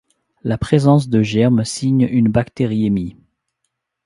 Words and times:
La 0.43 0.57
présence 0.57 1.09
de 1.09 1.21
germes 1.21 1.63
signe 1.63 2.07
une 2.11 2.29
bactériémie. 2.31 3.17